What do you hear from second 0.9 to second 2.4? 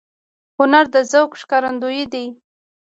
د ذوق ښکارندوی دی